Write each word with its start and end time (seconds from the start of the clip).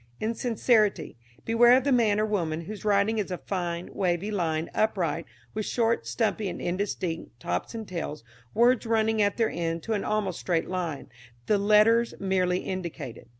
Insincerity. 0.19 1.15
Beware 1.45 1.77
of 1.77 1.83
the 1.83 1.91
man 1.91 2.19
or 2.19 2.25
woman 2.25 2.61
whose 2.61 2.83
writing 2.83 3.19
is 3.19 3.29
a 3.29 3.37
fine, 3.37 3.93
wavy 3.93 4.31
line, 4.31 4.67
upright, 4.73 5.27
with 5.53 5.67
short, 5.67 6.07
stumpy 6.07 6.49
and 6.49 6.59
indistinct 6.59 7.39
tops 7.39 7.75
and 7.75 7.87
tails, 7.87 8.23
words 8.55 8.87
running 8.87 9.21
at 9.21 9.37
their 9.37 9.51
end 9.51 9.83
to 9.83 9.93
an 9.93 10.03
almost 10.03 10.39
straight 10.39 10.67
line, 10.67 11.11
the 11.45 11.59
letters 11.59 12.15
merely 12.19 12.61
indicated. 12.65 13.27